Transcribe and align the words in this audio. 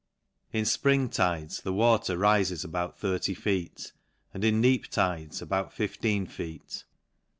In 0.51 0.63
fpring 0.65 1.11
tides, 1.11 1.61
the 1.61 1.71
water 1.71 2.17
rifes 2.17 2.63
about 2.63 2.97
thirty 2.97 3.35
feet; 3.35 3.91
and 4.33 4.43
in 4.43 4.59
neap 4.59 4.87
tides, 4.87 5.43
about 5.43 5.71
fifteen 5.73 6.25
feet. 6.25 6.85